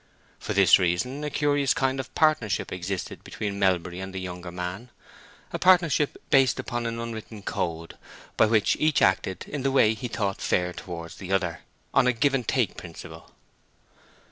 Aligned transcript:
For 0.39 0.53
this 0.53 0.79
reason 0.79 1.23
a 1.23 1.29
curious 1.29 1.75
kind 1.75 1.99
of 1.99 2.15
partnership 2.15 2.71
existed 2.71 3.23
between 3.23 3.59
Melbury 3.59 3.99
and 3.99 4.15
the 4.15 4.19
younger 4.19 4.51
man—a 4.51 5.59
partnership 5.59 6.17
based 6.31 6.59
upon 6.59 6.87
an 6.87 6.99
unwritten 6.99 7.43
code, 7.43 7.99
by 8.35 8.47
which 8.47 8.75
each 8.79 9.03
acted 9.03 9.45
in 9.47 9.61
the 9.61 9.69
way 9.71 9.93
he 9.93 10.07
thought 10.07 10.41
fair 10.41 10.73
towards 10.73 11.17
the 11.17 11.31
other, 11.31 11.59
on 11.93 12.07
a 12.07 12.13
give 12.13 12.33
and 12.33 12.47
take 12.47 12.77
principle. 12.77 13.29